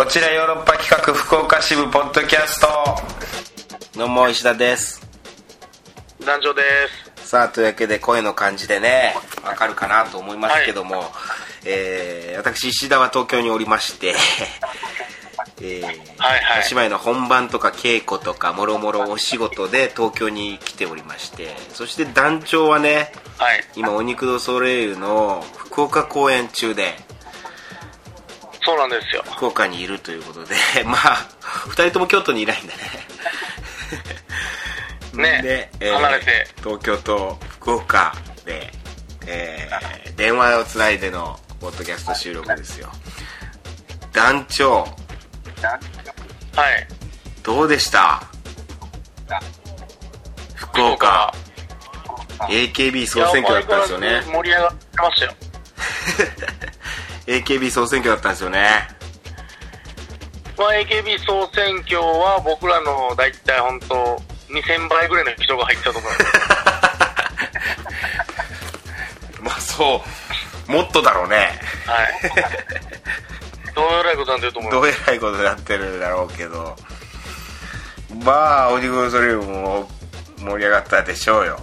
[0.00, 2.68] こちらヨーロッパ企画福岡支部ポッドキャスト。
[3.98, 5.06] どうも石田です。
[6.24, 6.62] 団長で
[7.18, 7.28] す。
[7.28, 11.06] さあというわけで声の感じでねわかるかなと思いますけども、はい、
[11.66, 14.14] えー、私石田は東京におりまして
[15.60, 26.96] えー、はいはい、芝居の本番とか稽古とかもろもろお仕事で東京に来ておりましてそして団長はね、はい、今お肉ドソレイユの福岡公演中で
[28.62, 29.24] そうなんですよ。
[29.26, 30.54] 福岡にいるということで
[30.84, 31.26] まあ
[31.68, 32.82] 2人とも京都にいないんだね。
[35.14, 35.42] ね。
[35.46, 36.48] で、えー、離れて。
[36.58, 38.72] 東京と福岡で、
[39.26, 42.90] えー、電話をつないでのポッドキャスト収録ですよ。
[44.12, 44.80] 団長。
[44.80, 44.90] はい。
[47.42, 48.22] どうでした？
[50.54, 51.32] 福岡。
[52.48, 54.22] AKB 総選挙だったんですよね。
[54.26, 55.32] 盛り上がってましたよ
[57.26, 58.88] AKB 総選挙だったんですよね。
[60.58, 63.94] まあ AKB 総選挙は僕らの大体本当
[64.48, 66.24] 2000倍ぐらいの人が入ったと思います
[69.42, 70.02] まあそ
[70.68, 70.70] う。
[70.70, 71.36] もっとだろうね。
[71.86, 72.08] はい。
[73.74, 74.72] どうえらいことになってると思う？
[74.72, 76.76] どうえらいことになってるだろうけど。
[78.24, 79.88] まあおじくそれも
[80.38, 81.58] 盛り上がったでしょうよ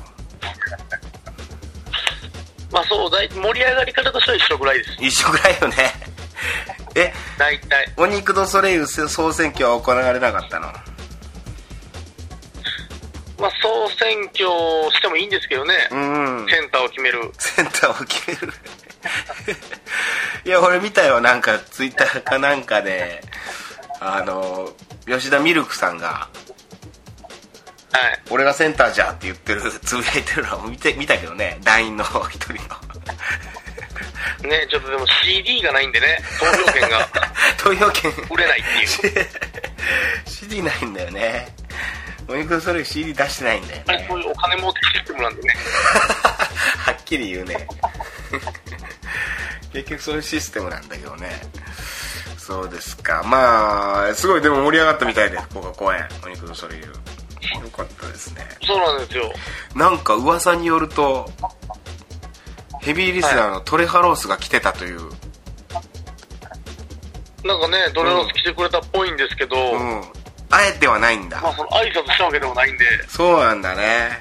[2.78, 4.92] まあそうだい盛り上がり方としては一緒ぐらいです。
[5.02, 5.76] 一緒ぐらいよね。
[6.94, 7.94] え大体。
[7.98, 10.68] お肉ドソレイユ総選挙は行われなかったの？
[13.40, 14.48] まあ総選挙
[14.92, 17.32] してもいいんですけどね、うん、センターを決める。
[17.40, 18.54] センターを決める。
[20.46, 23.24] いや俺見たよなんかツイッターかなんかで。
[24.00, 24.72] あの
[25.08, 26.57] 吉田ミルクさんがはい、
[28.30, 29.62] 俺がセンターじゃって言ってる。
[29.62, 31.58] つぶやいてるのを見て見たけどね。
[31.64, 32.60] 団員の一人の。
[34.50, 36.20] ねちょっとでも CD がないんでね。
[36.40, 37.10] 投票権が。
[37.58, 38.12] 投票権。
[38.30, 38.64] 売れないっ
[39.02, 39.28] ていう。
[40.28, 41.48] CD ないんだよね。
[42.28, 44.06] お肉それ CD 出してないんだよね。
[44.10, 45.56] そういうお金持ってきてもらうんでね。
[46.86, 47.68] はっきり言うね。
[49.74, 51.42] 結局そういうシステムなんだけどね。
[52.38, 53.24] そうですか。
[53.24, 56.06] まあすごいでも盛り上がったみたいで福岡公演。
[56.26, 56.94] お肉のそれ言う
[57.62, 58.46] よかったですね。
[58.66, 59.32] そうなんですよ。
[59.76, 61.30] なんか噂によると
[62.82, 65.14] ヘビーリスナーのトレハロースが来てたという、は
[67.44, 70.02] い、なんかねトレハロース来てくれたっぽいんですけど、うん、
[70.50, 71.42] あえてはないんだ。
[71.42, 72.86] まあその挨拶したわけでもないんで。
[73.08, 74.20] そうなんだね。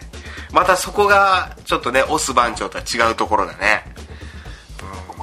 [0.53, 3.84] またそこがちょっとねオス番長とは違うところだね、
[4.81, 4.84] う
[5.15, 5.19] ん。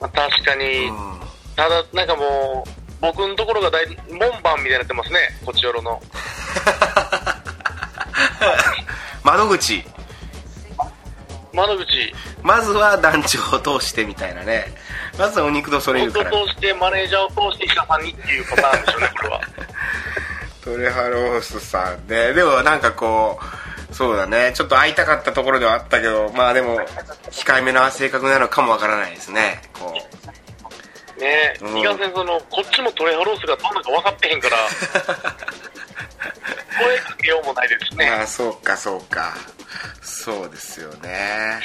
[0.00, 1.20] まあ、確かに、うん、
[1.56, 2.70] ただなんかもう
[3.00, 5.18] 僕のところが大門番みたいになってますね。
[5.44, 6.02] こちよろの。
[9.22, 9.84] 窓口。
[11.52, 12.14] 窓口。
[12.42, 14.74] まずは団長を通してみたいなね。
[15.18, 16.30] まずはお肉とそれ言うから。
[16.30, 19.40] 通してマネージャーを通して石田さんにっていうパターンでしょうねこれは。
[20.64, 22.32] トレハロースさんね。
[22.32, 23.40] でもなんかこ
[23.90, 24.52] うそうだね。
[24.54, 26.80] ちょっと会いたかったところではあったけどまあでも
[27.30, 29.62] 控えめな性格なのかもわからないですね。
[29.72, 30.17] こう
[31.18, 31.54] ね。
[31.60, 34.56] え、うん、いかんせんそのこっちもトレハロースがどんなか分かってへんから
[36.78, 38.10] 声かけようもないですね。
[38.10, 39.36] まあそうかそうか。
[40.02, 41.60] そうですよね。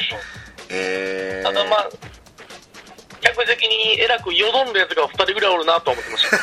[0.69, 1.89] えー、ただまあ
[3.21, 6.37] 客席にえらくよどんだやつが2人ぐらいおるなと思ってました。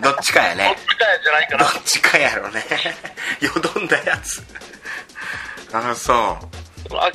[0.00, 0.76] どっちかやね。
[0.76, 1.64] どっちかやじゃないかな。
[1.64, 2.64] どっちかやろね。
[3.40, 4.42] よどんだやつ。
[5.72, 6.54] ああそう。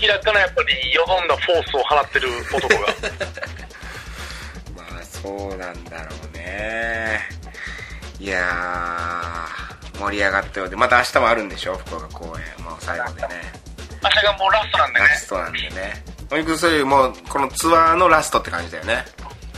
[0.01, 2.93] 明らかなやっぱりよどんだフォースを放ってる男が
[5.21, 7.19] そうなんだろうね。
[8.19, 9.45] いや
[9.97, 11.77] 盛り上がったようでまた明日もあるんでしょ？
[11.77, 12.63] 福岡公演。
[12.63, 13.27] もう最後でね。
[14.01, 15.07] 明日がもうラストなんでね。
[15.07, 16.03] ラストなんでね。
[16.31, 19.03] お肉そういうもうこのツアーのラストって感じだよね。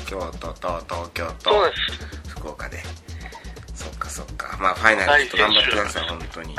[0.07, 1.51] 京都と東京と
[2.27, 2.81] 福岡で。
[3.75, 4.57] そっかそっか。
[4.59, 6.55] まあファイナルちょっと頑張ってください本当に。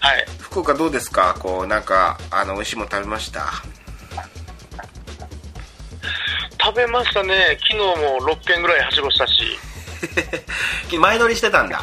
[0.00, 0.26] はい。
[0.38, 1.36] 福岡どうですか？
[1.38, 3.46] こうなんかあの美味しいもの食べました？
[6.68, 7.56] 食べましたね。
[7.60, 9.58] 昨日も6軒ぐらいはしごしたし。
[11.00, 11.80] 前乗りしてたんだ。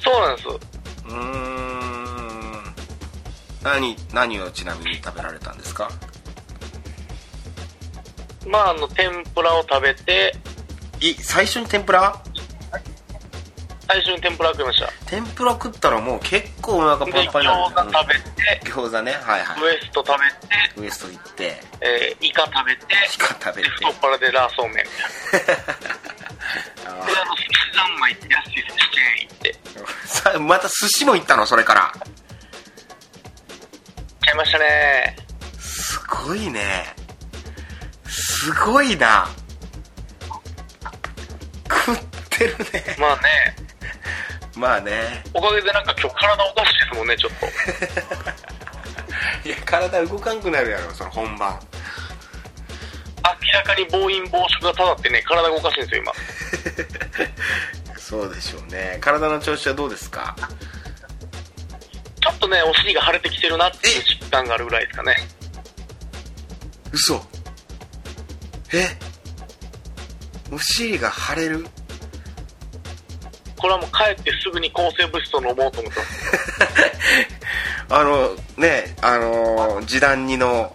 [0.00, 0.48] そうなんです。
[1.08, 2.74] うん。
[3.64, 5.90] 何何をちなみに食べられたんですか？
[8.46, 10.36] まああの天ぷらを食べて。
[11.00, 12.22] い最初に天ぷら？
[13.88, 14.88] 最初に天ぷら食いました。
[15.06, 19.12] 天ぷら食ったらもう結構お腹パンパンになる餃子食べて餃子ね。
[19.12, 19.62] はいはい。
[19.62, 22.82] ウエスト食べてウエスト行って、えー、イカ食べて
[23.14, 23.68] イカ食べて。
[23.70, 24.90] 太っ腹でラーソ ーメンみ
[25.40, 25.72] たいなで
[26.86, 26.90] あ
[27.24, 30.38] の寿司三昧って安い寿司チェーン行って。
[30.40, 31.46] また寿司も行ったの？
[31.46, 31.92] それから。
[34.20, 35.16] 買いましたね。
[35.58, 36.94] すごいね。
[38.04, 38.10] 寿
[38.46, 39.28] すごいな。
[41.68, 41.98] 食っ
[42.30, 42.96] てるね。
[42.98, 43.65] まあね
[44.56, 45.22] まあね。
[45.34, 47.46] おかげでなんか今日体おかしいですもんねちょっと。
[49.48, 51.60] いや体動かんくなるやろその本番。
[53.42, 56.12] 明らかに暴飲暴食がただってね体がおかしいんですよ今。
[57.98, 58.98] そうでしょうね。
[59.00, 60.36] 体の調子はどうですか？
[62.22, 65.16] ちょっとねお尻が腫れてきてるなっていう実感があるぐらいですかね。
[66.92, 67.24] 嘘。
[68.72, 68.96] え？
[70.50, 71.66] お尻が腫れる？
[73.56, 76.00] これはもう帰ってすぐに抗生物質を飲もうと思って
[77.88, 80.74] あのねあの示談2の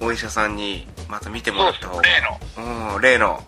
[0.00, 2.02] お医者さんにまた見てもらった方が。
[2.02, 2.94] 例の。
[2.94, 3.42] うん例の。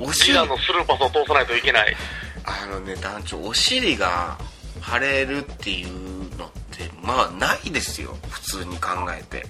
[0.00, 1.96] おジ尻ダのスルーパスを通さないといけない。
[2.44, 4.38] あのね団長お尻が
[4.82, 8.16] 腫れるっていうのってまあないですよ。
[8.28, 9.46] 普通に考えて。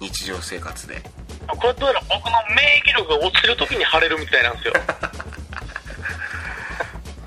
[0.00, 1.02] 日常生活で。
[1.48, 4.74] これどうやら僕の免疫力が落ちてる時に腫れるみたいなんですよ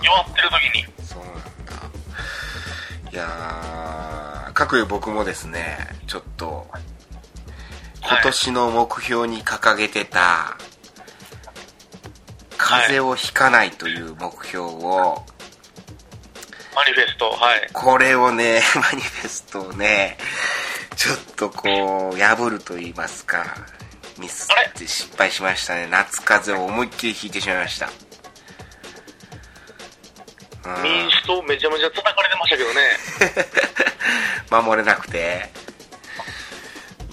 [0.03, 1.05] 弱ってる時に。
[1.05, 3.11] そうなんだ。
[3.11, 5.77] いやー各有僕もですね
[6.07, 6.67] ちょっと
[8.03, 10.57] 今年の目標に掲げてた、
[12.57, 15.23] 風邪をひかないという目標を、
[16.75, 17.69] マニフェストはい。
[17.71, 20.17] これをね、 マニフェストをね、
[20.95, 23.45] ちょっとこう、破ると言いますか、
[24.17, 25.87] ミスって失敗しましたね。
[25.87, 27.89] 夏風邪を思いっきりひいてしまいました。
[30.65, 30.83] うん。
[30.83, 32.81] 民主党めちゃめちゃ叩かれてましたけどね。
[34.65, 35.49] 守れなくて。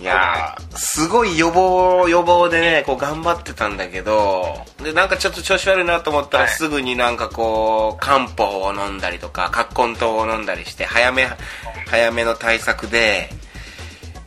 [0.01, 6.53] いやー、すごい予防、予防でね、こう頑張ってたんだけど、で、なんかちょっと調子悪いなと思ったら、はい。
[6.53, 11.29] すぐになんかこう、漢方を飲んだりとか、葛根湯を飲んだりして、早め、
[11.89, 13.29] 早めの対策で、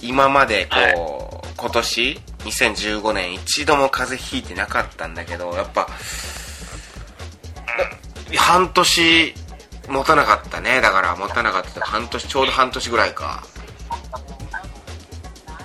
[0.01, 5.87] 今までこう、今年、2015年一度も風邪ひいてなかったんだけど、やっぱ、
[8.37, 9.35] 半年
[9.87, 10.81] 持たなかったね。
[10.81, 11.81] だから持たなかった。
[11.81, 13.43] 半年ちょうど半年ぐらいか。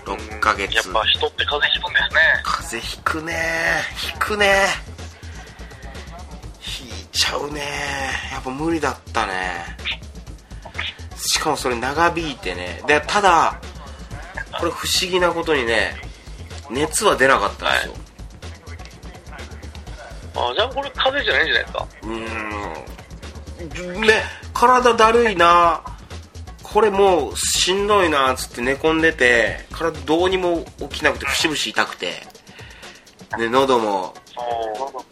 [0.04, 0.74] 6ヶ月。
[0.74, 2.20] やっぱ人って風邪ひくんですね。
[2.44, 3.34] 風邪ひくね。
[3.96, 4.66] ひくね。
[6.60, 7.60] ひいちゃうね。
[8.32, 9.76] やっぱ無理だったね。
[11.16, 12.82] しかもそれ長引いてね。
[12.86, 13.60] でただ
[14.58, 15.96] これ不思議なことにね
[16.70, 17.94] 熱は出なかったんですよ、
[20.36, 21.86] あじゃあこれ風邪じゃないんじゃないですか？
[22.02, 24.00] うーん。
[24.02, 24.22] ね
[24.52, 25.82] 体だるいな。
[26.62, 32.12] これもうしんどいなっつって寝込んでて体どうにも起きなくて節々痛くて。
[33.38, 34.14] で喉も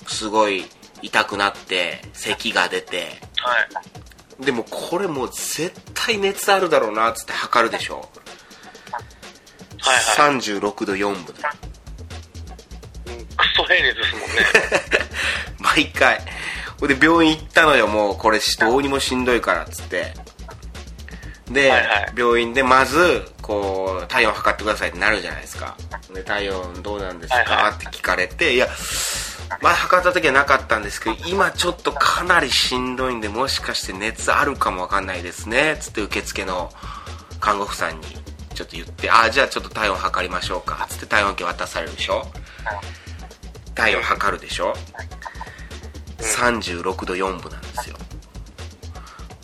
[0.06, 0.64] すごい
[1.02, 3.18] 痛くなって咳が出て。
[3.38, 3.56] は
[4.40, 4.44] い。
[4.44, 8.08] でもこれもう絶対熱あるだろうなっつって測るでしょ。
[9.80, 9.94] はい
[10.26, 10.36] はい。
[10.40, 11.34] 36度4分
[13.50, 14.26] クソ平熱ですもんね。
[15.58, 16.20] 毎回。
[16.80, 18.16] ほんで病院行ったのよもう。
[18.16, 20.14] これどうにもしんどいからっつって。
[21.50, 22.12] で、はいはい。
[22.16, 25.76] 病院でまずこう体温測ってくださいってなるじゃないですか。
[26.12, 27.72] で体温どうなんですか、はいはい。
[27.72, 28.68] って聞かれていや
[29.60, 36.70] 前測った時はなかったんですけど今ちょっとかなりしんどいんでもしかして熱あるかもわかんないですねつって受付の
[37.40, 38.06] 看護婦さんに
[38.54, 42.26] ちょっと言ってあじゃあちょっと体温測りましょうかつって体温計渡されるでしょ
[43.74, 44.74] 体温測るでしょ
[46.18, 47.96] ？36度4分なんですよ。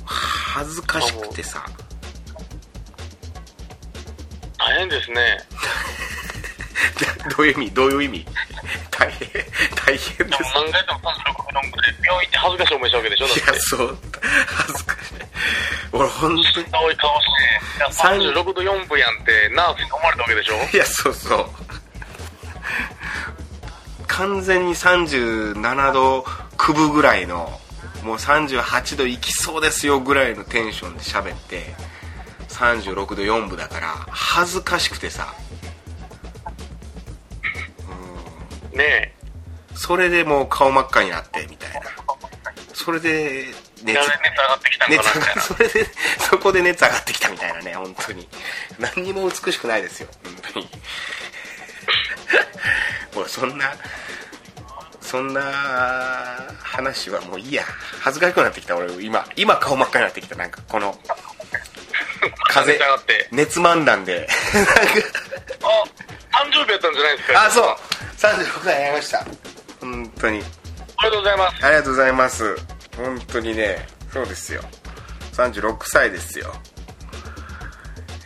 [0.04, 1.64] 恥ずかしくてさ。
[4.58, 5.38] 大変ですね。
[7.36, 7.70] どういう意味？
[7.72, 8.26] どういう意味？
[8.90, 9.28] 大変
[9.74, 10.42] 大変です。
[10.54, 13.26] 何回でも36分で病院って恥ずかしい思いしたわけでしょ？
[13.26, 13.40] いて。
[13.40, 13.98] やそう。
[14.46, 15.14] 恥ずかしい。
[15.92, 16.66] 俺本当に。
[16.72, 17.86] 青い顔していや
[18.32, 20.54] 36度4分やんってナースに思われたわけでしょ？
[20.72, 21.48] いやそうそう
[24.10, 26.22] 完全に37度
[26.58, 27.48] 9分ぐらいの
[28.02, 31.74] もう38度いきそうですよぐらいのテンションで喋って
[32.48, 35.32] 36度4分だから恥ずかしくてさ。
[38.72, 39.14] ねえ。
[39.74, 41.80] それでもう顔真っ赤になってみたいな。
[42.74, 43.46] それで
[43.82, 45.86] 熱上がってきたの熱かなみたいなそれで
[46.18, 48.28] そこで熱上がってきたみたいなね本当に。
[48.78, 50.68] 何にも美しくないですよ本当に
[53.14, 53.72] もうそんな
[55.00, 55.40] そんな
[56.62, 57.64] 話はもういいや。
[58.00, 59.24] 恥ずかしくなってきた俺今。
[59.36, 60.96] 今顔真っ赤になってきたなんかこの
[62.48, 62.78] 風
[63.32, 64.28] 熱漫談で。
[66.32, 67.76] あ誕生日やったんじゃないですかあそう。
[68.16, 69.26] 36歳になりました。
[69.80, 70.44] 本当に。
[70.98, 71.66] おめでとうございます。
[71.66, 72.56] ありがとうございます。
[72.96, 74.62] 本当にねそうですよ。
[75.32, 76.52] 36歳ですよ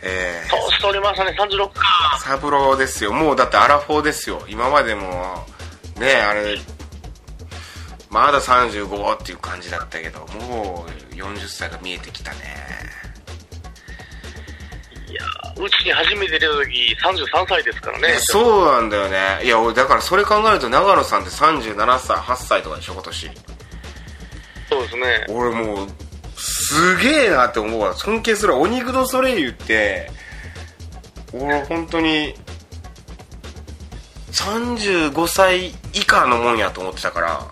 [0.07, 2.19] えー、そうしておりましたね36か。
[2.23, 3.11] サブローですよ。
[3.11, 4.43] もうだってアラフォーですよ。
[4.47, 5.43] 今までも
[5.97, 6.59] ねあれ
[8.11, 12.37] まだ35っていう感じだったけどもう40歳が見えてきたね。
[15.09, 15.23] いや
[15.57, 18.15] うちに初めて出た時33歳ですからね。
[18.19, 19.43] そうなんだよね。
[19.43, 23.31] いやだからそれ考えると長野さんって37歳8歳とかでしょ今年。
[24.69, 25.25] そうですね。
[25.29, 25.87] 俺もう
[26.67, 27.93] すげえなって思うわ。
[27.93, 30.09] 尊敬するお肉のソレイユって
[31.31, 32.33] 俺本当に
[34.31, 37.47] 35歳以下のもんやと思ってたから。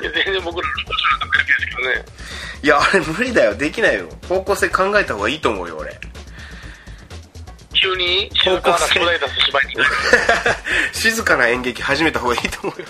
[0.00, 2.04] いや全然僕らですけどね。
[2.62, 3.54] いやあれ無理だよ。
[3.54, 4.08] できないよ。
[4.28, 6.00] 方向性考えた方がいいと思うよ俺。
[7.74, 8.78] 急に静かな
[10.92, 12.86] 静かな演劇始めた方がいいと思うよ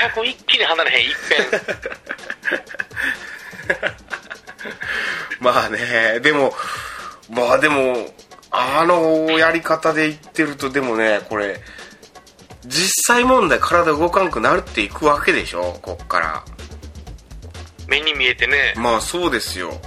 [0.00, 1.10] 客一気に離れへん
[5.44, 6.54] まあねでも
[7.28, 8.14] まあでも
[8.50, 11.60] あのやり方で言ってるとでもねこれ
[12.66, 16.44] 実際問題体動かんくなるっていくわけでしょこっから。
[17.88, 18.74] 目に見えてね。
[18.76, 19.80] まあそうですよ。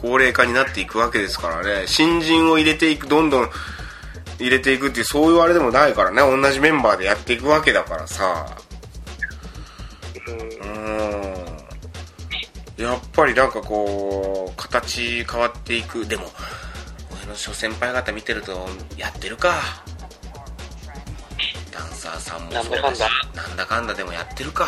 [0.00, 1.86] 高齢化になっていくわけですからね。
[1.86, 3.50] 新人を入れていくどんどん
[4.38, 6.16] 入れていくっていうそういうあれでもないからね。
[6.18, 8.46] 同じメンバーでやっていくわけだからさ
[10.84, 12.84] うん。
[12.84, 16.06] やっぱりなんかこう形変わっていく。
[16.06, 16.24] でも
[17.16, 19.54] 俺の諸先輩方見てるとやってるか。
[21.72, 23.00] ダンサーさんもそうだし
[23.34, 23.94] なんだかんだ。
[23.94, 24.66] でもやってるか。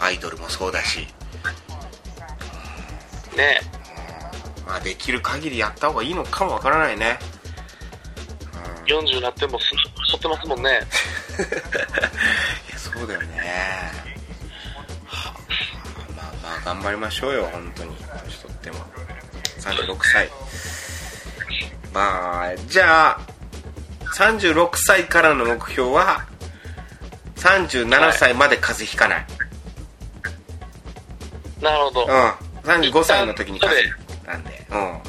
[0.00, 1.06] アイドルもそうだし。
[3.36, 3.60] ね。
[4.66, 7.18] まあできる限りやった方がいいのかもわからないね、
[8.90, 10.70] うん、40になっても太ってますもんね。
[12.68, 14.07] いやそうだよね
[16.68, 17.96] 頑張りましょうよ本当に。
[18.24, 18.76] 年取っても。
[19.58, 20.28] 36歳。
[21.94, 23.20] まあじゃあ
[24.14, 26.26] 36歳からの目標は
[27.36, 29.26] 37歳まで風邪ひかない、
[31.62, 32.02] なるほど。
[32.02, 32.10] うん。
[32.68, 33.96] 35歳の時に風邪
[34.26, 34.66] なんで。
[34.70, 35.00] うん。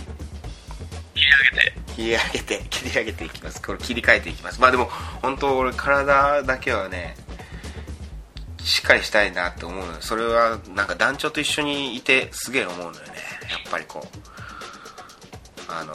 [1.13, 1.73] 切り上げて。
[1.89, 3.61] 切り上げて切り上げていきます。
[3.61, 4.61] これ切り替えていきます。
[4.61, 4.85] まあでも
[5.21, 7.17] 本当俺体だけはね
[8.69, 12.99] しっかりしたいなって思うのそれはなんか団長と一緒にいてすげえ思うのよね。
[13.49, 14.07] やっぱりこう
[15.67, 15.93] あの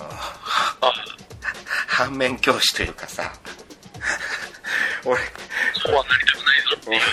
[1.86, 3.32] 反面教師というかさ。
[5.04, 5.20] 俺
[5.74, 7.06] そうはなりたくないぞ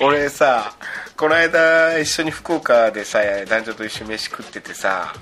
[0.00, 0.72] 俺さ
[1.16, 5.14] この間一緒に福岡でさ男女と一緒に飯食っててさ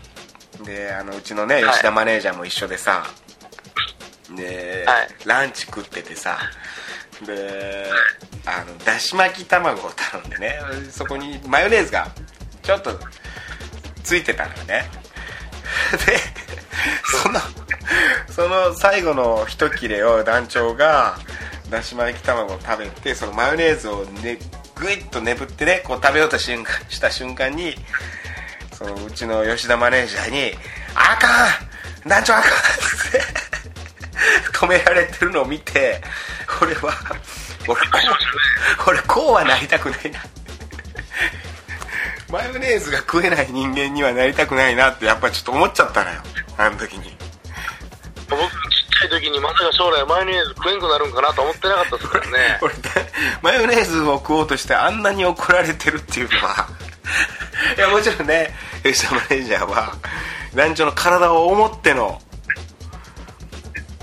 [0.64, 3.05] であのうちのね吉田マネージャーも一緒でさ、
[4.35, 6.38] で、はい、ランチ食っててさ
[7.26, 7.87] で
[8.47, 10.59] あのだし巻き卵を頼んでね
[10.91, 12.09] そこにマヨネーズが
[12.63, 12.99] ちょっと
[14.03, 14.91] ついてたのよね
[16.07, 16.19] で
[17.23, 17.41] その
[18.35, 21.19] その最後の一切れを団長が
[21.71, 24.39] だし巻き卵を食べてそのマヨネーズをね
[24.75, 27.75] グイッと眠ってねこう食べようと瞬間した瞬間に
[28.77, 30.53] そのうちの吉田マネージャーに
[30.95, 31.29] 「あか
[32.05, 32.55] ん団長あかん!」っ
[33.13, 33.23] て
[34.53, 36.03] 止められてるのを見て
[36.61, 36.93] 俺は
[37.68, 37.99] 俺 こ
[38.87, 40.21] う俺こうはなりたくないな。
[42.30, 46.21] マヨネーズが食えない人間にはなりたくないなってやっぱりちょっと思っちゃったのよ。
[46.59, 47.16] あの時に。
[48.28, 48.49] 僕ちっ
[49.00, 52.59] ちゃい時にまさか将来マヨネーズ食えんくなるんかなと思ってなかったですからね。
[52.62, 52.75] 俺
[53.42, 56.68] マヨネーズを食おうとしてあんなに怒られてるっていうのは。
[57.76, 59.94] いやもちろんね吉田マネージャーは
[60.54, 62.21] 団長の体を思っての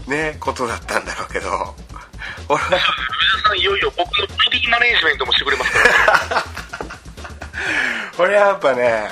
[0.08, 1.76] ねことだったんだろうけど
[2.48, 6.46] 俺はさんいよいよ僕のボディマネージメントもしてくれますから
[8.20, 9.10] 俺はやっぱね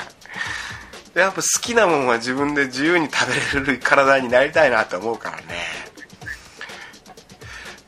[1.16, 5.44] やっぱ好きなもんは自分で自由に食べれる体になりたいなと思うからね。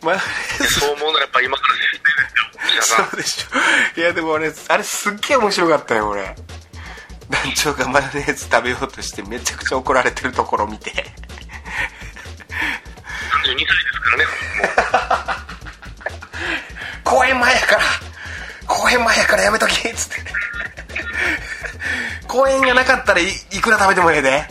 [0.02, 4.00] まあ、そう思うならやっぱ今からですよそうでしょ。
[4.00, 6.24] いやでも俺あれすっげえ面白かったよ俺。
[6.24, 6.36] 団
[7.56, 10.92] 長がマヨネーズ食べようとしてめちゃくちゃ怒られてるところを見て。
[10.92, 10.96] 32
[13.46, 14.26] 歳ですからね
[17.04, 17.82] 公演前やから
[18.68, 20.16] 公演前やからやめときっつって。
[22.28, 23.30] 公演がなかったらい
[23.62, 24.48] くら食べてもええで。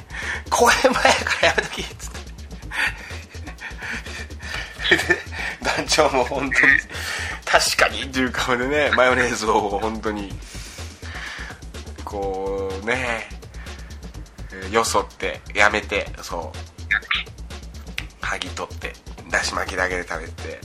[0.50, 1.04] 公演前やか
[1.42, 2.21] らやめときっつって。
[5.64, 6.73] 団長も本当に
[7.47, 10.38] 確かにっていう顔でねマヨネーズを本当に
[12.04, 13.26] こうね
[14.71, 16.59] よそってやめてそう。
[18.30, 18.92] 剥ぎ取って
[19.30, 20.60] だし巻きだけで食べて。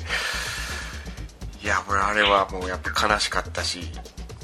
[1.61, 3.79] いや俺あれはもうやっぱ悲しかったし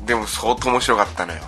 [0.06, 1.40] でも相当面白かったのよ。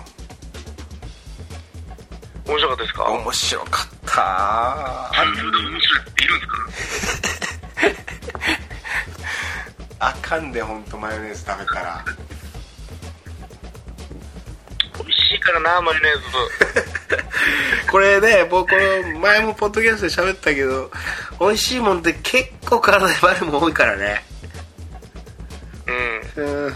[2.76, 3.04] ですか？
[3.10, 7.20] 面白かったあれ面白いっているんです
[9.98, 10.06] か？
[10.06, 12.04] あかんで本当マヨネーズ食べたら。
[14.98, 16.24] 美味しいからなマヨネーズ
[17.90, 20.90] これね僕この前もポッドキャストで喋ったけど
[21.40, 24.24] 美味しいもんって結構体に悪いも多いからね。
[26.36, 26.44] うん。
[26.66, 26.74] うん。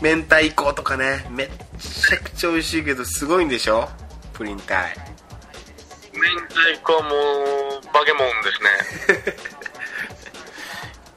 [0.00, 3.88] 明太子とかねめっちゃくちゃ美味しいけどすごいんでしょ？
[4.32, 4.94] プリン体。
[6.12, 9.34] 明太子はもう化け物ですね。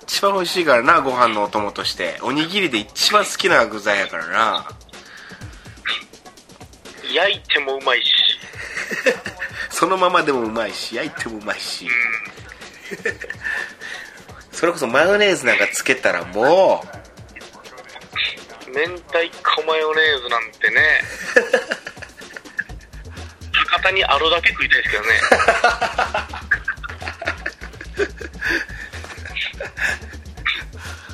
[0.07, 2.17] 一番美味しいからなご飯のお供として。
[2.21, 4.67] おにぎりで一番好きな具材やからな
[7.15, 8.11] 焼いてもうまいし。
[9.71, 11.87] そのままでもうまいし焼いてもうまいし、
[14.51, 16.85] それこそマヨネーズなんかつけたらも
[18.67, 21.01] う明太子マヨネーズなんてね。
[23.69, 25.09] 博多にあるだけ食いたいですけどね。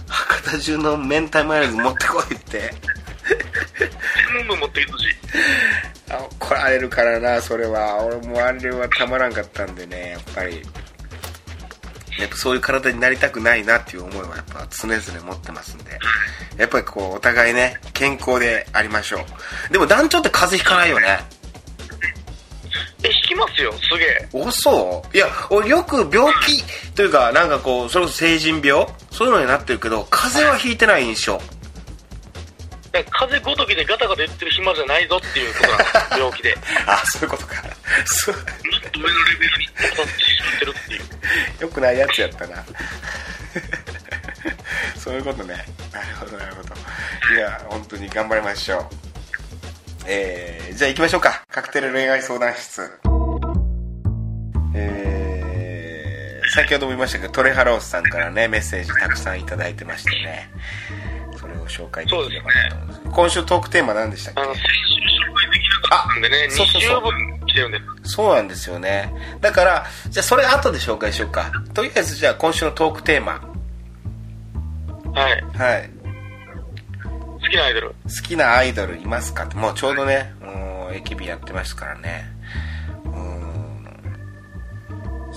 [0.09, 2.73] 博多中の明太マヨネーズ持ってこいって
[4.33, 5.05] 全部持ってきてほしい
[6.39, 8.03] 怒られるからなそれは。
[8.03, 10.61] 俺もあれはたまらんかったんでねやっぱり。
[12.19, 15.97] やっぱそういう体になりたくないなっていう思いはやっぱ常々持ってますんで。
[16.57, 19.25] やっぱりこうお互いね健康でありましょ
[19.69, 19.73] う。
[19.73, 21.19] でも団長って風邪ひかないよね。
[23.03, 24.29] え引きますよすげえ。
[24.33, 28.85] おそういや俺よく病気というかなんかこうそれこそ成人病？
[29.11, 31.41] そういうのになってるけど風邪はひいてない印象
[33.09, 36.57] 風ごときでガタガタ言ってる暇じゃないぞっていうことなんです 病気で。
[36.85, 37.55] あそういうことか。
[38.05, 38.35] そう。
[38.35, 38.43] もっ
[38.91, 40.03] と上のレベルに立ってし
[40.43, 41.01] まってるっていう。
[41.61, 42.63] よくないやつやったな。
[44.97, 45.65] そういうことね。
[45.91, 46.73] なるほどなるほど。
[47.33, 48.87] いや本当に頑張りましょう。
[50.05, 51.43] えー、じゃあ行きましょうか。
[51.51, 52.89] カクテル恋愛相談室。
[54.73, 60.49] えー、先ほども言いましたけどトレハロースさんからねメッセージたくさん頂いてましてね
[61.71, 64.41] 紹介できればなと思うんです、ね、今週トークテーマ何でしたっけ？
[64.41, 64.69] あの先週
[65.29, 67.01] 紹介できなかったんでねそうそうそう。
[67.47, 67.79] 来てるんで。
[68.03, 69.13] すそうなんですよね。
[69.41, 71.51] だからじゃあそれ後で紹介しようか。
[71.73, 73.41] とりあえずじゃあ今週のトークテーマ。
[75.13, 75.41] はい。
[75.57, 75.89] はい。
[77.41, 77.87] 好きなアイドル。
[77.89, 79.45] 好きなアイドルいますか？
[79.45, 82.31] ってもうちょうどねもう AKB やってますからね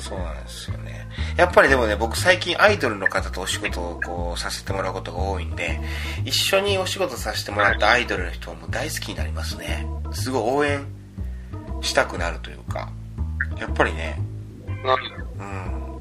[0.05, 1.09] そうなんですよね。
[1.39, 5.81] やっぱりでもね僕最近アイドルの方とお仕事をこうさせてもらうことが多いんで
[6.25, 9.87] 一緒にお仕事させてもらったアイドルの人はもう大好きになりますね。
[10.13, 10.87] すごい応援
[11.81, 12.93] したくなるというか
[13.59, 14.21] やっぱりね
[15.39, 16.01] うん。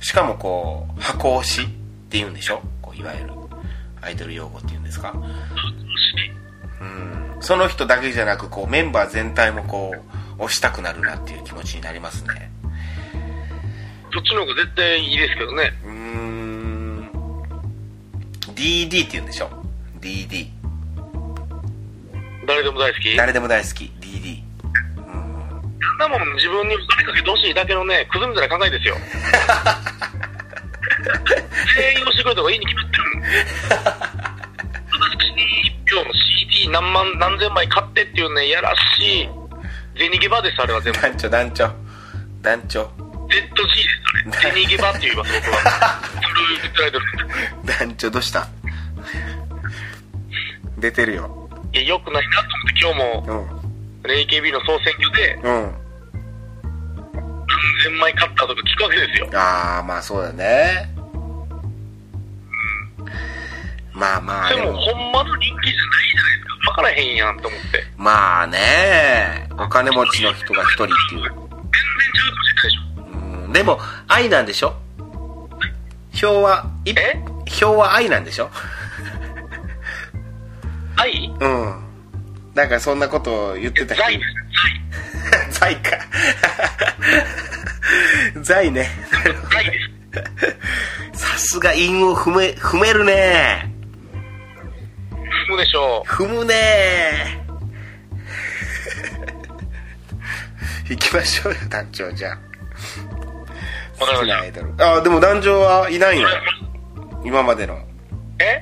[0.00, 1.68] しかもこう箱推しっ
[2.08, 2.62] ていうんでしょ？
[2.80, 3.34] こういわゆる
[4.00, 5.12] アイドル用語っていうんですか？
[6.80, 7.36] うん。
[7.40, 9.92] その人だけじゃなくこうメンバー全体もこ
[10.38, 12.51] う推したくなるなっていう気持ちになりますね。
[14.12, 15.72] そっちの方が絶対いいですけどね。
[15.86, 17.10] うん。
[18.54, 19.48] DD って言うんでしょ
[20.00, 20.46] ？DD
[22.46, 23.16] 誰でも大好き？
[23.16, 23.84] 誰でも大好き。
[24.00, 24.42] DD
[25.98, 28.96] なもん自分に誰かけてほしいだけのねクズみたいな考えですよ。
[31.76, 33.04] 全員をしてくれた方がいいに決まってる。
[34.90, 39.28] 私に1票の CD 何万何千枚買ってっていうねやらしい。
[39.98, 41.00] 銭ゲバですあれは全部。
[41.00, 41.70] 団長団長
[42.42, 42.90] 団長
[43.32, 46.02] ZG ですあれ銭ゲバって言います僕は
[47.78, 48.48] 団長どうした
[50.78, 52.48] 出てるよいやよくないなと
[52.90, 53.44] 思って今日も、
[54.04, 55.82] うん、AKB の総選挙で、うん
[57.52, 59.28] 何千枚買ったとか聞くわけですよ。
[59.34, 60.88] ああ、まあそうだね。
[60.98, 61.00] う
[63.98, 64.00] ん。
[64.00, 64.54] まあまあ。
[64.54, 66.54] でも、ほんまの人気じゃないじゃないですか。
[66.70, 67.84] 分からへんやんと思って。
[67.96, 69.48] まあね。
[69.58, 71.20] お金持ちの人が一人っていう。
[71.20, 72.81] 全然違うかもしれないでしょ。
[73.52, 73.54] うん。
[73.54, 74.74] でも、愛なんでしょ？
[76.12, 76.92] 票は、え？
[77.46, 78.50] 票は愛なんでしょ？
[80.96, 81.34] 愛？
[81.40, 81.82] うん。
[82.54, 84.02] なんかそんなことを言ってた人。
[84.02, 84.20] 財。
[85.50, 85.98] 財か。
[88.42, 88.90] 財ね。
[89.50, 89.72] 財で
[91.14, 91.20] す。
[91.20, 93.72] さすが韻を踏め、踏めるね。
[95.48, 96.08] 踏むでしょう。
[96.08, 97.44] 踏むね
[100.88, 102.38] 行きましょうよ、団長、じゃあ。
[104.06, 104.74] 好きなアイドル。
[104.78, 106.28] あ、でも団長はいないの？
[107.24, 107.78] 今までの。
[108.40, 108.60] え？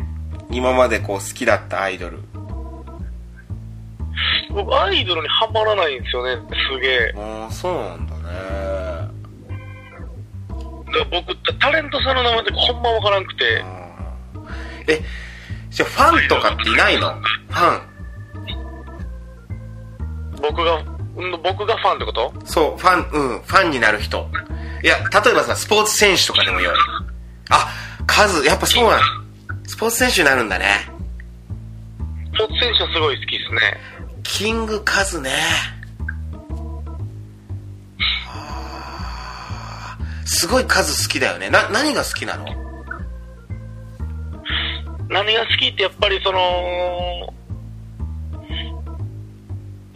[0.51, 2.19] 今までこう好きだったアイドル。
[4.51, 7.15] 僕アイドルにはまらないんですよねすげえ。
[7.17, 8.23] ああそうなんだね。
[10.93, 13.65] だ僕タレントさんの名前ってほんまわからんくて。
[14.89, 15.01] え
[15.71, 17.15] じゃあファンとかっていないの？
[17.15, 17.81] ファン。
[20.43, 20.83] 僕が、
[21.45, 22.33] 僕がファンってこと？
[22.45, 24.29] そう、ファン、うん、ファンになる人。
[24.83, 26.75] いや、例えばさ、スポーツ選手とかでもよい。
[27.51, 27.69] あ、
[28.07, 29.01] 数、やっぱそうなん
[29.67, 30.91] スポーツ選手になるんだね。
[32.35, 33.81] スポーツ選手はすごい好きですね。
[34.23, 35.31] キングカズね。
[40.25, 41.51] すごい数好きだよね。
[41.51, 42.47] な、何が好きなの？
[45.09, 47.40] 何が好きってやっぱりその、や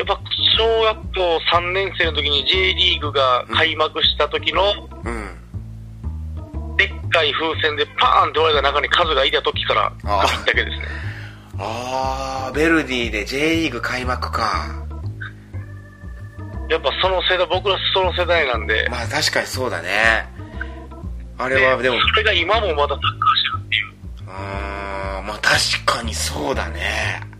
[0.04, 0.20] っぱ
[0.56, 4.62] 小学校3年生の時に J リーグが開幕した時の、
[5.04, 10.86] うん、でっかい風船でパーンって割れた中に数がいた時からだけですね。
[11.58, 14.84] ああ、ベルディで J リーグ開幕か。
[16.68, 18.88] やっぱその世代、僕らその世代なんで。
[18.90, 20.26] まあ確かにそうだね。
[21.38, 21.96] あれはでも。
[22.00, 24.30] それが今もまだサッカーしてるっていう。
[24.30, 27.33] あまあ確かにそうだね。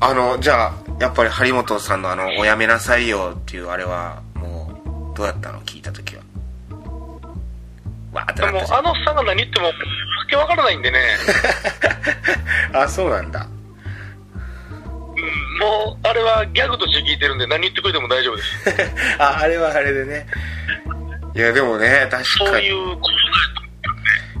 [0.00, 4.70] あの、じゃあ、やっぱり張本さんのあの、おやめなさいよっていうあれは、も
[5.12, 5.60] う、どうやったの？
[5.62, 6.22] 聞いた時は。
[8.12, 9.72] わーってなったでも、あのさんが何言っても、わ
[10.30, 11.00] けわからないんでね。
[12.72, 13.46] あ、そうなんだ。
[15.60, 18.48] もう、あれはギャグとして聞いてるんで、何言ってくれても大丈夫です。
[19.18, 20.26] あ、あれはあれでね。
[21.34, 22.24] いや、でもね、確かに。
[22.28, 23.02] そういうこと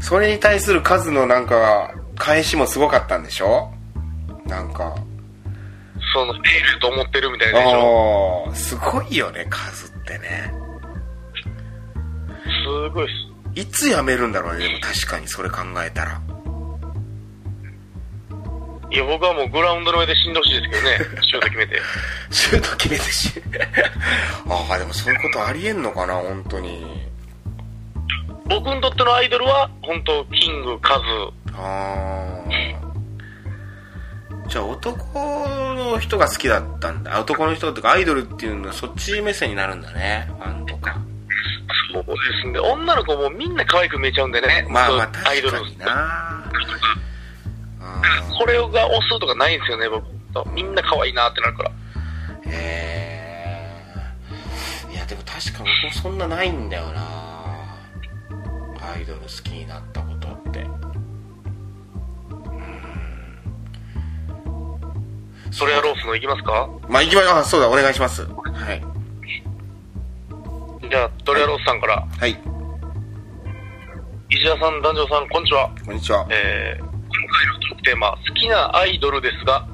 [0.00, 3.72] それに対する数のなんか、返しもすごかったんでしょ？
[4.46, 4.94] なんか。
[6.12, 8.50] その、エールと思ってるみたいでしょ。
[8.54, 10.52] すごいよね、数ってね。
[12.64, 13.08] すごいっ
[13.54, 13.60] す。
[13.60, 16.20] いつ辞めるんだろうね、でも確かにそれ考えたら。
[18.90, 21.80] いや、僕はもうグラウンドの上で死んでほしいですけどね、 シュート決めて。
[22.30, 23.42] シュート決めてし、
[24.48, 26.86] ああ、でもそういうことありえんのかな、本当に。
[28.46, 31.02] 僕にとってのアイドルは、本当キング、カズ。
[31.54, 32.42] あ
[32.82, 32.87] あ。
[34.48, 34.98] じゃあ男
[35.74, 37.20] の人が好きだったんだ。
[37.20, 40.96] 男の人っていうかアイドルっていうのはそっち目線になるんだね、ファンとか。
[41.92, 42.58] そうですね。
[42.58, 44.66] 女の子もみんな可愛く見えちゃうんでね。
[44.70, 46.44] まあまあ確かにな。
[48.38, 50.46] これが押すとかないんですよね、僕と。
[50.52, 51.70] みんな可愛いなってなるから。
[52.46, 52.52] へ
[54.90, 54.94] え。
[54.94, 57.02] いや、でも確か僕もそんなないんだよな。
[58.94, 60.00] アイドル好きになった
[65.50, 66.68] それはロースの行きますか？
[66.88, 68.22] まあ行きまあ、そうだ、お願いします。
[68.26, 68.82] はい。
[70.88, 72.06] じゃあ、トレアロースさんから。
[72.06, 72.38] はい。
[74.30, 75.70] 石田さん、男女さん、こんにちは。
[75.84, 76.26] こんにちは。
[76.30, 79.66] えー、回のトークテーマ、好きなアイドルですが、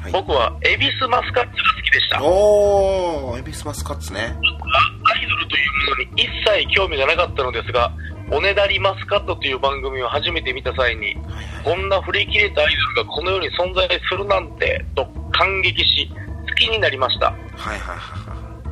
[0.00, 2.24] はい、僕はエビスマスカッツが好きでした。
[2.24, 4.36] おー、エビスマスカッツね。
[4.36, 4.80] 僕は
[5.14, 7.92] アイドルというものに一切興味がなかったのですが、
[8.30, 11.16] おねだりマスカットという番組を初めて見た際に、
[11.64, 15.06] こんな振り切れたアイドルがこの世に存在するなんて、と
[15.42, 17.26] 感激し、好きになりました。
[17.26, 18.62] はいはいはいはい。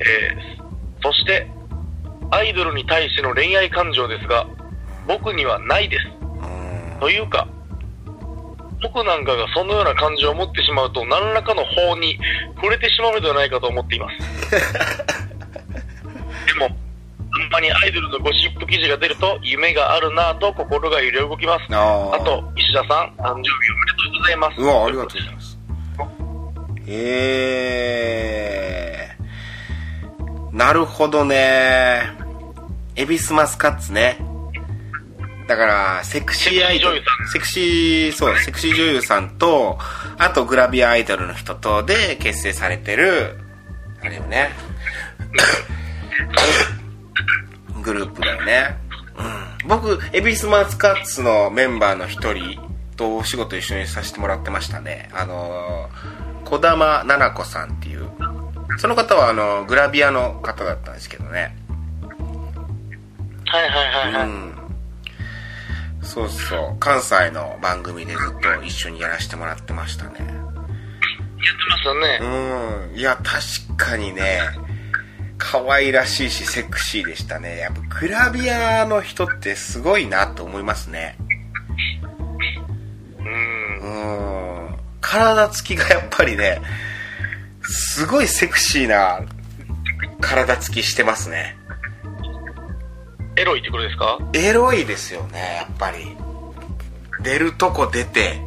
[0.00, 1.46] えー、そして、
[2.30, 4.46] アイドルに対しての恋愛感情ですが、
[5.06, 6.06] 僕にはないです。
[6.98, 7.46] というか、
[8.80, 12.18] 僕なんかがそのような感情を持ってしまうと、何らかの法に
[12.56, 14.16] 触れてしまうのではないかと思っています。
[16.46, 21.66] でも、あんまりアイドルのゴシップ記事が出ると、夢があるなぁと心が揺れ動きます。
[21.68, 23.87] あと、石田さん、誕生日おめ
[24.18, 24.60] ございます。
[24.60, 25.58] うわ、ありがとうございます。
[26.86, 32.02] えー、なるほどね。
[32.96, 34.18] エビスマスカッツね。
[35.46, 37.02] だから、セクシーアイドル、
[37.32, 39.78] セクシー、そう、セクシー女優さんと、
[40.18, 43.38] あとグラビアアイドルの人とで結成されてる、
[44.02, 44.50] あれよね。
[47.82, 48.76] グループだよね。
[49.62, 49.68] うん。
[49.68, 52.67] 僕、エビスマスカッツのメンバーの一人
[52.98, 55.08] とお仕事一緒にさせてもらってましたね。
[55.14, 55.88] あの、
[56.44, 58.10] 小玉奈々子さんっていう。
[58.78, 61.56] その方はあの、グラビアの方だったんですけどね。
[63.46, 64.26] はいはいはいはい。
[64.26, 64.58] うん
[66.08, 70.30] そうそう関西の番組でずっと一緒にやらせてもらってましたねやって
[71.70, 74.40] ましたねうんいや確かにね
[75.36, 81.18] 可愛らしいしセクシーでしたねやっぱグラビアの人ってすごいなと思いますね
[83.82, 84.76] うん。
[85.00, 86.60] 体つきがやっぱりね
[87.62, 89.20] すごいセクシーな
[90.20, 91.56] 体つきしてますね。
[93.36, 94.18] エロいってことですか？
[94.32, 96.16] エロいですよねやっぱり。
[97.22, 98.40] 出るとこ出て。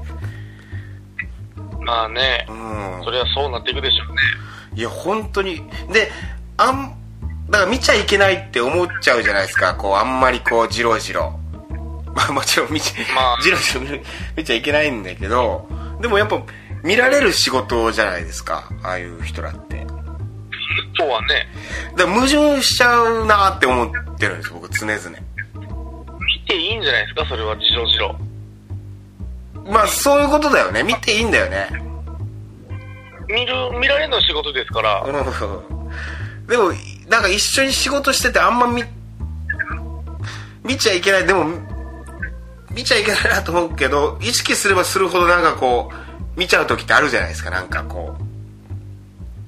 [1.79, 2.45] まあね。
[2.49, 3.03] うん。
[3.03, 4.21] それはそうなっていくでしょうね。
[4.75, 5.61] いや本当に。
[5.91, 6.11] で
[6.57, 6.95] あん
[7.49, 9.75] だから見ちゃいけないって思っちゃうじゃないですか。
[9.75, 11.39] こうあんまりこうじろじろ
[12.15, 13.81] まあもちろん見ち,、まあ、じろじろ
[14.35, 15.67] 見ちゃいけないんだけど
[16.01, 16.41] でもやっぱ
[16.83, 19.85] 見られる仕事じゃないですかああいう人らって。
[20.97, 21.47] そうはね。
[21.95, 24.97] だ矛盾しちゃうなって思ってるんです僕常々。
[24.99, 28.15] 見ていいんじゃないですかそれはじろじろ。
[29.71, 30.83] まあそういうことだよね。
[30.83, 31.67] 見ていいんだよね。
[33.27, 35.05] 見る見られるの仕事ですから。
[36.47, 36.71] でも
[37.07, 38.83] なんか一緒に仕事しててあんま見
[40.63, 41.27] 見ちゃいけない。
[41.27, 41.45] でも
[42.73, 47.49] 見ちゃいけないなと思うけど意識すればするほどなんかこう見ちゃう時ってあるじゃないですか。
[47.49, 48.15] なんかこ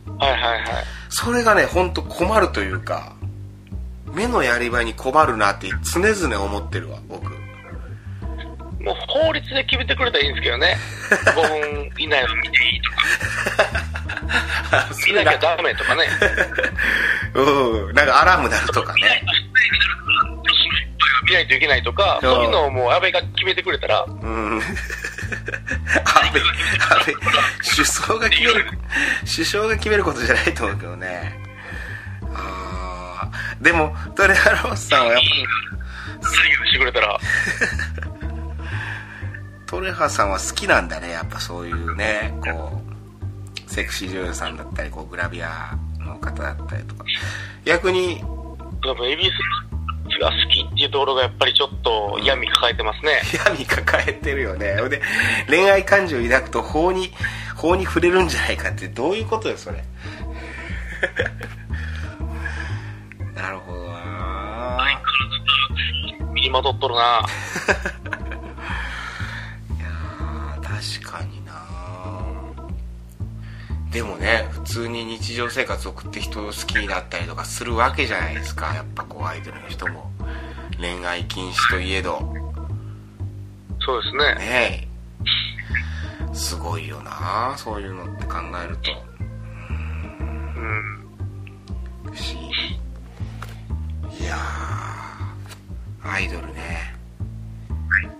[0.07, 0.17] う。
[0.17, 0.61] はいはいはい。
[1.09, 3.15] それがね本当困るというか
[4.13, 7.31] 目のやり場に困るなって常々思ってるわ僕。
[8.83, 10.77] もう法律で決めてくれたらいいんですけどね。
[11.09, 12.97] 5分以内は見ていいとか。
[15.07, 16.03] 見なきゃダメとかね。
[17.33, 17.93] うん。
[17.93, 19.23] なんかアラーム鳴るとかね
[21.33, 22.43] 見ないといけないとかそう。
[22.43, 24.61] いうのをもう安倍が決めてくれたらうん。
[24.61, 24.63] 安
[26.31, 27.15] 倍安倍
[27.75, 28.65] 首相が決める
[29.21, 31.39] 首相が決めることじゃないと思うけどね。
[32.35, 35.21] ああでもトレハローさんはやっ
[36.21, 37.19] ぱ左右してくれたら。
[39.65, 42.79] トレハさんは好きなんだねやっぱそういうねこ
[43.67, 47.03] うセクシー女優さんだったりこうグラビアの方だったりとか。
[47.65, 48.23] 逆に
[48.83, 49.72] 多分エビス
[50.19, 54.75] が好きっていうところがやっぱりちょっと闇抱えてますね、 闇抱えてるよね。
[54.89, 55.01] で
[55.47, 57.13] 恋愛感情を抱くと法に
[57.55, 59.83] 法に触れるんじゃないかってどういうことよそれ。
[63.35, 64.77] なるほどな。
[66.33, 67.25] 身にまとっとるな。
[70.61, 71.72] 確かにな
[73.93, 78.73] でもね普通に日常生活を送って人を好きになったりとかするわけじゃないですか。
[78.73, 80.11] やっぱこうアイドルの人も。
[80.79, 82.17] 恋愛禁止といえど。
[83.79, 84.35] そうですね。
[84.35, 84.87] ね
[86.31, 86.35] え。
[86.35, 88.91] すごいよなそういうのって考えると。
[89.19, 91.07] うん。
[92.05, 92.17] 不思
[94.09, 94.23] 議。
[94.23, 94.37] いや
[96.03, 96.92] アイドルね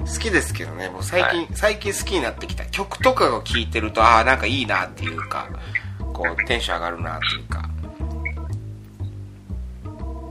[0.05, 2.65] 好きですけどねもう最近、はい、最近好きになってきた。
[2.65, 5.47] 曲とかを聴いてるとああなんかいいなっていうか
[6.13, 7.69] こうテンション上がるなっていうか。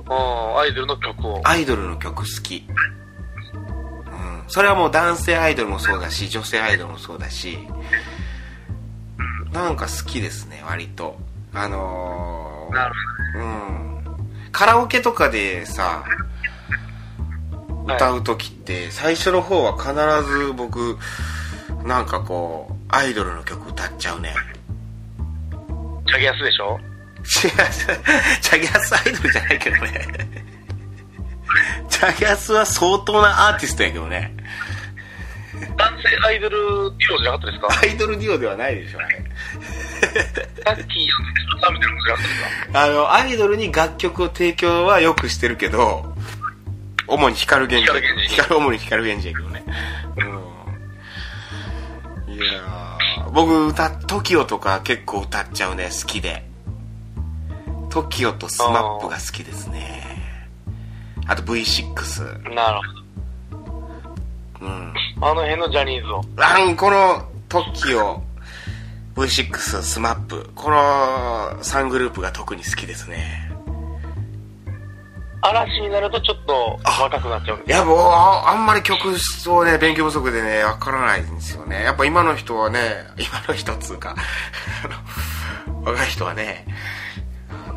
[0.08, 1.40] あアイドルの曲を。
[1.44, 2.66] アイドルの曲好き。
[3.54, 4.44] うん。
[4.48, 7.58] それはもう男性アイドルもそうだし女性アイドルもそうだし
[9.52, 11.18] なんか好きですね割と。
[11.54, 12.94] あのー、なる
[13.34, 13.92] ほど、うん。
[14.52, 16.04] カラオケとかでさ
[17.84, 19.92] 歌う時って最初の方は必
[20.30, 20.98] ず僕
[21.84, 24.34] なんかこうアイドルの曲歌っちゃうね
[26.06, 26.78] チャギアスでしょ？
[27.24, 30.08] チャギアスアイドルじゃないけどね。
[31.88, 34.36] チャギアスは相当なアーティストやけどね。
[35.76, 36.56] 男性アイドル
[36.98, 37.68] デュオじゃなかったですか？
[37.82, 39.24] アイドルデュオではないでしょあれ。
[40.64, 41.14] さっきや
[41.62, 42.28] さんみたいなことじゃなかったで
[42.66, 42.82] すか？
[42.82, 46.11] あのアイドルに楽曲を提供はよくしてるけど
[47.08, 48.00] 主に光源氏。
[48.28, 49.28] 光主に光源氏。
[49.28, 49.64] やけどね。
[52.28, 52.34] うん。
[52.34, 52.98] いや
[53.32, 56.44] 僕歌 TOKIO とか結構歌っちゃうね好きで。
[57.90, 60.02] TOKIO と SMAP が好きですね。
[61.26, 62.80] あと V6 なる
[63.50, 64.66] ほど。
[64.66, 64.94] うん。
[65.20, 66.22] あの辺のジャニーズを。
[66.36, 68.32] あこの TOKIO
[69.14, 73.51] V6、SMAP この3グループが特に好きですね
[75.42, 77.58] 嵐になるとちょっと若くなっちゃう。
[77.58, 79.08] んいやもうあんまり曲
[79.48, 81.82] をね勉強不足でねわからないんですよね。
[81.82, 84.14] やっぱ今の人はね 今の人っつうか
[85.82, 86.64] 若い人はね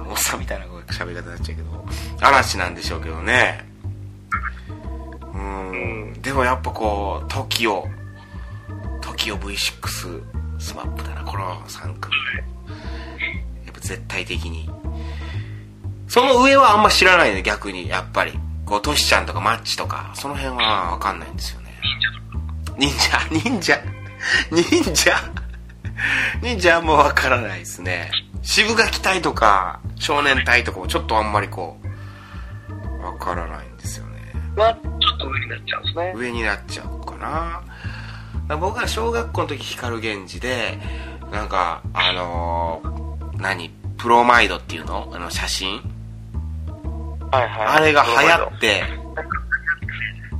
[0.07, 1.85] おっさんみたいな喋り方になっちゃうけど
[2.21, 3.65] 嵐なんでしょうけどね。
[5.33, 6.21] うん。
[6.21, 7.83] でもやっぱこう TOKIO
[9.01, 10.21] TOKIOV6
[10.59, 12.15] スマップだなこの3組
[13.65, 14.69] やっぱ絶対的に
[16.15, 18.31] その上はあんま知らないね、逆に、やっぱり。
[18.65, 21.77] こう、トシちゃんとかマッチとか、その辺はわかんないんですよね。
[22.77, 23.77] 忍者 忍者
[24.49, 25.11] 忍者
[26.41, 28.09] 忍者はもうわからないですね。
[28.43, 31.77] 渋垣隊とか、少年隊とかもちょっとあんまりこ
[32.71, 34.31] う、わからないんですよね。
[34.55, 36.13] まあ、ちょっと上になっちゃうんですね。
[36.15, 37.17] 上になっちゃうか
[38.47, 38.55] な。
[38.55, 40.79] 僕は小学校の時光源氏で、
[41.29, 43.69] なんか、あのー、何？
[43.97, 45.11] プロマイドっていうの？
[45.13, 45.94] あの写真？
[47.39, 48.83] はいはい、あれが流行って、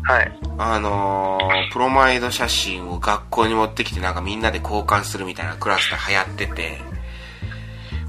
[0.03, 0.39] はい。
[0.57, 6.77] あのー、プロマイド写真を学校に持ってきてなんかみんなで交換するみたいなクラスで流行ってて、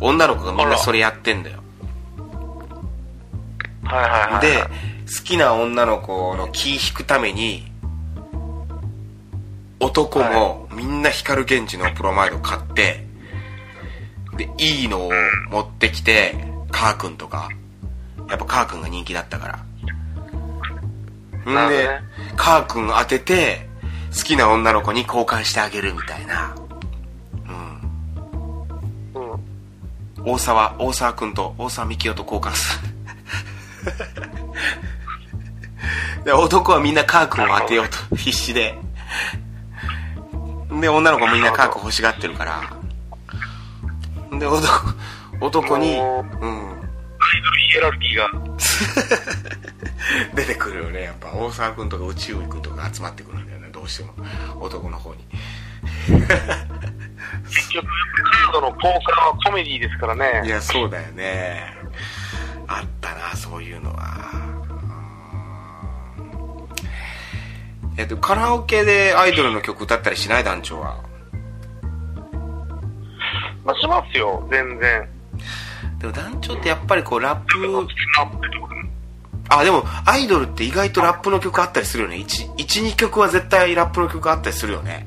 [0.01, 1.62] 女の子がみんなそれやってんだよ。
[3.85, 4.46] はいはいはい。
[4.46, 4.62] で、
[5.07, 7.70] 好きな女の子の気引くために、
[9.81, 13.07] 男もみんな光源氏のプロマイド買って
[14.37, 15.11] でいいのを
[15.51, 16.35] 持ってきて
[16.70, 17.51] カー君とか
[18.28, 19.48] やっぱカー君が人気だったか
[21.46, 21.66] ら。
[21.66, 22.00] んで、ね、
[22.36, 23.68] カー君当てて
[24.16, 26.54] 好きな女の子に交換してあげるみたいな。
[29.14, 32.96] うん、うん、大沢大沢君と大沢幹雄と交換する。
[36.24, 38.76] で男はみんなカー君を当てようと必死で。
[40.80, 42.60] で女の子みんなカー君欲しがってるから。
[44.36, 44.92] で男
[45.40, 46.72] 男にうん。
[46.72, 46.86] ア
[47.38, 48.31] イエラルキーが。
[50.35, 51.03] 出てくるよね。
[51.03, 53.68] やっぱ大沢君とか宇宙君とか集まってくるんだよね。
[53.72, 54.12] どうしても。
[54.61, 55.25] 男の方に。
[57.49, 60.42] 結局カードのポーカーはコメディですからね。
[60.44, 61.75] いやそうだよね。
[62.68, 64.31] あったなそういうのは。
[67.96, 70.44] えっとカラオケでアイドルの曲歌ったりしない？
[70.44, 70.99] 団長は。
[73.64, 74.46] まあしますよ。
[74.51, 75.09] 全然
[75.98, 77.88] でも団長ってやっぱりこうラップ
[79.48, 82.16] あでもアイドルって意外とラップの曲あったりするよね。
[82.16, 85.06] 12曲は絶対ラップの曲あったりするよね。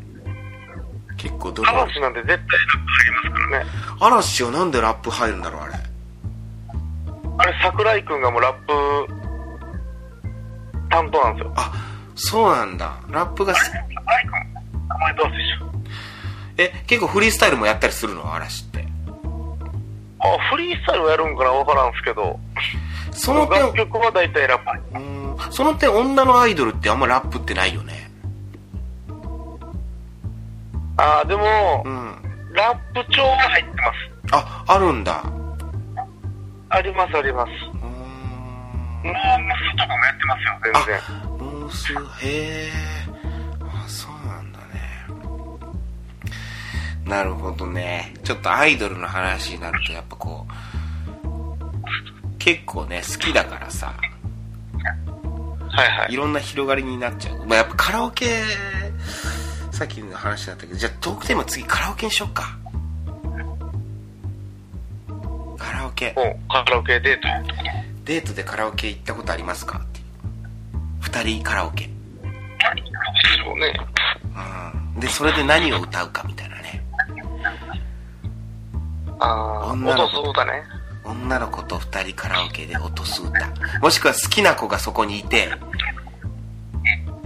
[1.17, 3.69] 結構ど嵐なんて絶対ラップ入りますからね。
[3.99, 5.73] 嵐はなんでラップ入るんだろうあれ。
[7.37, 8.53] あれ桜井君がもうラッ
[9.07, 9.13] プ
[10.89, 11.53] 担当なんですよ。
[11.57, 11.73] あ
[12.15, 12.97] そうなんだ。
[13.09, 13.97] ラップが桜井君
[14.87, 15.71] 名前どうでしょ
[16.57, 18.33] え結構フリースタイルもやったりするの？
[18.33, 18.87] 嵐って
[20.21, 22.39] あフリースタイルやるんかな分からんすけど。
[23.11, 23.61] その点。
[23.61, 24.99] 楽曲は大体ラップ。
[24.99, 25.37] うん。
[25.51, 28.09] その点女のアイドルってあんまラップってないよね。
[30.97, 31.43] ああでも、
[31.85, 32.21] うん、
[32.53, 34.35] ラップ調は入ってます。
[34.35, 35.23] ああるんだ。
[36.69, 37.51] ありますあります。
[39.01, 41.39] モームスとかもやってますよ全然。
[41.39, 41.93] モース
[42.25, 42.98] へえ
[47.09, 48.13] なるほどね。
[48.23, 53.95] ちょっとアイドルの話になるとやっぱこう結構ね好きだからさ。
[55.71, 56.13] はいはい。
[56.13, 58.43] いろんな広がりになっちゃう、まあ、やっぱカラオケ
[59.71, 62.57] さっきの話だったけどじゃあトークテーマ次カラオケにしよっか。
[65.57, 66.15] カラオケ。
[66.47, 67.27] カラオケデート。
[68.05, 69.79] デートでカラオケ行ったことありますか？
[69.79, 69.99] って
[70.99, 71.89] 二人カラオケ。
[73.43, 73.73] そうね。
[74.95, 74.99] うん。
[74.99, 76.48] でそれで何を歌うかみたいな。
[76.48, 76.48] ね
[79.19, 80.29] ああ女の子。
[80.29, 80.63] 歌ね。
[81.03, 85.49] 女の子と二人カラオケで落とす歌もしくは好きな子がそこにいて、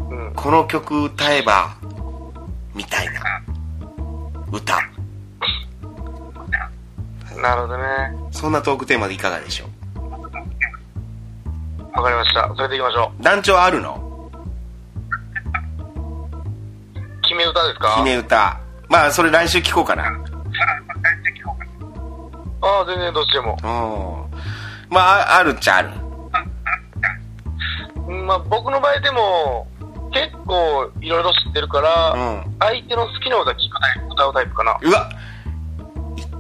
[0.10, 1.76] うん、この曲歌えば
[2.73, 3.21] みたいな。
[4.52, 4.78] 歌。
[7.41, 7.84] なるほどね。
[8.32, 9.69] そんなトークテーマでいかがでしょう？
[11.93, 12.54] わかりました。
[12.56, 13.23] それでいきましょう。
[13.23, 14.32] 団長あるの？
[17.23, 17.89] 決め歌ですか？
[17.95, 18.60] 決め歌
[18.93, 20.03] まあそれ来週聞こうかな。
[22.62, 24.29] ああ全然どっちでも。
[24.88, 25.89] まああるっちゃある。
[28.27, 29.67] まあ僕の場合でも
[30.12, 34.77] 結構いろいろ知ってるから、うん、相手の好きな歌聞くタイプ歌うタイプかな。
[34.79, 35.10] うわ。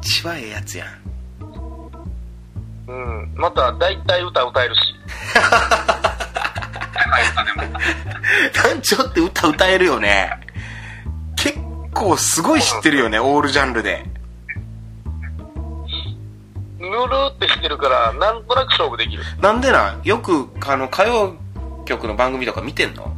[0.01, 0.89] 一番ええやつやん。
[2.87, 3.33] うん。
[3.35, 4.81] また大体歌歌えるし。
[8.53, 10.29] 団長って歌歌えるよね。
[10.39, 10.42] 結
[11.93, 14.05] 構すごい知ってるよね、オールジャンルで
[16.79, 16.95] ぬる
[17.33, 21.35] って知ってるからなんとなく勝負できるなんでなよくあの歌謡
[21.85, 23.11] 曲の番組とか見てんの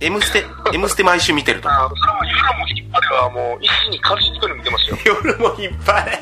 [0.00, 1.68] ？M ステ、 M ステ毎週見てると。
[1.68, 4.96] あ、それも夜も引っ張れはもう、一心に感じつくに見てますよ。
[5.04, 6.18] 夜も引っ張れ。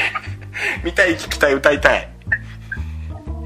[0.82, 2.08] 見たい、聞きたい、歌いたい。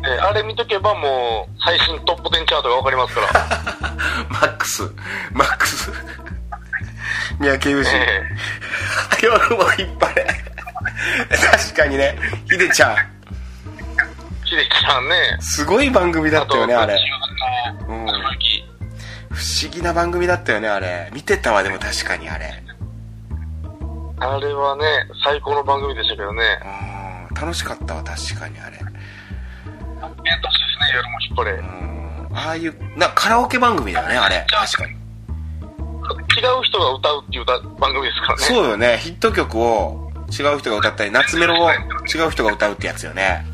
[0.07, 3.29] えあれ見とけばもう、最新トップ10チャートがわかりますから。
[4.31, 4.83] マックス、
[5.33, 5.93] マックス。
[7.39, 7.97] 三宅裕司。
[7.97, 10.27] えー、夜も引っ張れ。
[11.37, 12.19] 確かにね、
[12.51, 12.97] ひでちゃん。
[14.45, 15.37] ひでちゃんね。
[15.41, 16.99] すごい番組だったよね、あれ。
[17.89, 18.07] うん。
[19.39, 21.11] 不思議な番組だったよねあれ。
[21.15, 22.61] 見てたわでも確かにあれ。
[24.21, 24.85] あれはね
[25.25, 26.43] 最高の番組でしたけどね。
[27.31, 27.35] うん。
[27.37, 28.79] 楽しかったわ確かにあれ。
[28.79, 28.93] ですね
[30.93, 31.53] 夜も引っ張れ。
[31.53, 32.37] うん。
[32.37, 34.45] ああいうなカラオケ番組だよねあれ。
[34.51, 34.93] 確かに。
[34.93, 34.98] 違
[36.39, 38.45] う人が歌うっていう番組ですからね。
[38.45, 38.99] そうよね。
[38.99, 43.45] ヒット曲を違う人が歌ったり夏メロを違う人が歌うってやつよね。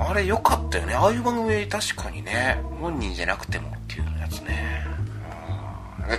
[0.00, 0.94] あれ良かったよね。
[0.94, 2.62] ああいう番組確かにね。
[2.80, 4.86] 本人じゃなくてもっていうやつね。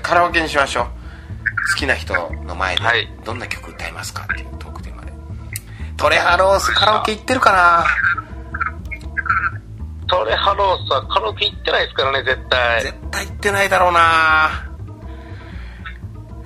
[0.03, 0.85] カラオケにしましょう。
[1.73, 2.13] 好きな人
[2.45, 2.81] の前で
[3.25, 5.11] どんな曲歌いますかっていうトークテーマで。
[5.97, 7.85] トレハロースカラオケ行ってるかな
[10.09, 12.81] トレハロースはカラオケ行ってないですからね、絶対。
[12.81, 14.69] 絶対行ってないだろうな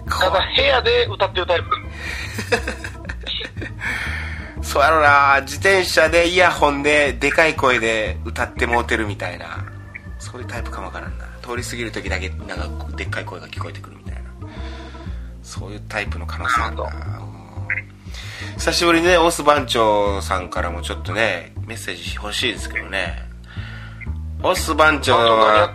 [0.09, 1.66] ただ部屋で歌ってるタイプ。
[4.64, 9.66] そうやろな自転車でイヤホンででかい声で歌ってもうてるみたいな。
[10.20, 11.26] そういうタイプかもわからんな。
[11.41, 14.22] 通り過ぎる時だけなんかでっかい声が聞こえてくるみたいな。
[15.41, 16.89] そういうタイプの可能性あるな
[18.57, 23.22] 久しぶりにね、オス番長さんからもちょっとね、メッセージ欲しいですけどね。
[24.45, 25.73] オス番長は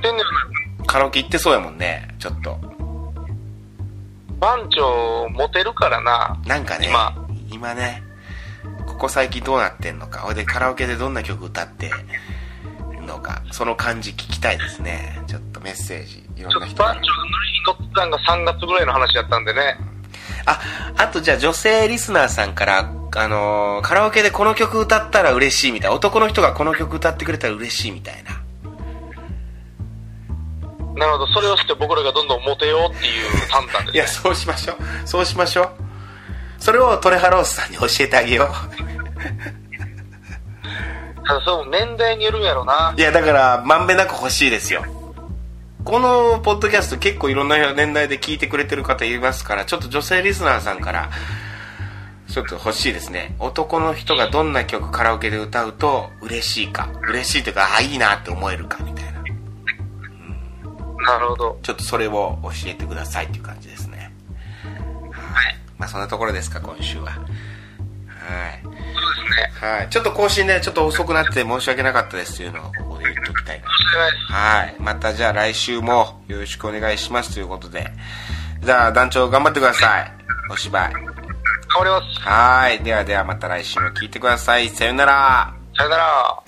[0.86, 2.58] カラオケ行ってそうやもんね、ちょっと。
[4.38, 6.38] 番長モテるからな。
[6.46, 7.14] なんかね、今
[7.50, 8.02] 今ね、
[8.86, 10.20] ここ最近どうなってんのか。
[10.20, 13.42] ほいでカラオケでどんな曲歌ってんのか。
[13.52, 15.22] その感じ聞きたいですね。
[15.26, 19.78] ちょっとメッセージ、いろんな人番長の乗ってたんが3月ぐらいの話だったんでね。
[20.44, 20.60] あ、
[20.96, 25.96] あとじゃあ女性リスナーさんから、あのー、カラオケでこの曲歌ったら嬉しいみたいな。
[25.96, 28.38] 男の人がこの曲歌ってくれたら嬉しいみたいな。
[30.95, 34.76] なるほど、それをして僕らがどんどんモテようっていう判断です、ね、いや、そうしましょう。
[35.07, 35.70] そうしましょう。
[36.59, 38.49] それをトレハロースさんに教えてあげよう。
[41.26, 42.95] ただ、そう、年代によるんやろな。
[42.97, 44.84] いや、だから、まんべんなく欲しいですよ。
[45.84, 51.11] このポッドキャスト結構いろんな年代で聞いてくれてる方いますから、ちょっと女性リスナーさんから、
[52.28, 53.34] ちょっと欲しいですね。
[53.39, 56.91] 男の人がどんな曲カラオケで歌うと嬉しいか。
[57.09, 59.07] 嬉しいというか、あ、いいなって思えるかみたいな。
[61.12, 61.59] なるほど。
[61.62, 64.12] ちょっとそれを教えてくださいっていう感じですね。
[65.11, 65.56] はい。
[65.76, 67.11] まあそんなところですか、今週は。
[67.11, 67.20] はい。
[68.62, 69.68] そうですね。
[69.68, 69.88] はい。
[69.88, 73.68] ちょっと更新ね、ちょっと遅くなって申し訳なかったですというのをここで言っておきたいな。
[74.36, 74.76] はい。
[74.78, 77.90] またじゃあ来週もよろしくお願いしますということで。
[78.61, 80.12] じゃあ団長頑張ってください。
[80.50, 80.92] お芝居。
[80.92, 82.20] 頑張ります。
[82.20, 82.82] はい。
[82.82, 84.68] ではではまた来週も聞いてください。
[84.68, 85.54] さよなら。
[85.76, 86.47] さよなら。